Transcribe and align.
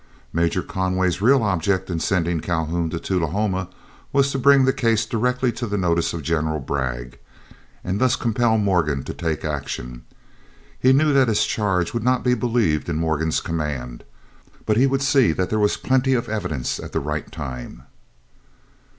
Major 0.33 0.63
Conway's 0.63 1.21
real 1.21 1.43
object 1.43 1.87
in 1.87 1.99
sending 1.99 2.39
Calhoun 2.39 2.89
to 2.89 2.99
Tullahoma 2.99 3.69
was 4.11 4.31
to 4.31 4.39
bring 4.39 4.65
the 4.65 4.73
case 4.73 5.05
directly 5.05 5.51
to 5.51 5.67
the 5.67 5.77
notice 5.77 6.11
of 6.11 6.23
General 6.23 6.59
Bragg, 6.59 7.19
and 7.83 8.01
thus 8.01 8.15
compel 8.15 8.57
Morgan 8.57 9.03
to 9.03 9.13
take 9.13 9.45
action. 9.45 10.03
He 10.79 10.91
knew 10.91 11.13
that 11.13 11.27
his 11.27 11.45
charge 11.45 11.93
would 11.93 12.03
not 12.03 12.23
be 12.23 12.33
believed 12.33 12.89
in 12.89 12.95
Morgan's 12.95 13.41
command, 13.41 14.03
but 14.65 14.75
he 14.75 14.87
would 14.87 15.03
see 15.03 15.33
that 15.33 15.51
there 15.51 15.59
was 15.59 15.77
plenty 15.77 16.15
of 16.15 16.27
evidence 16.27 16.79
at 16.79 16.93
the 16.93 16.99
right 16.99 17.31
time. 17.31 17.83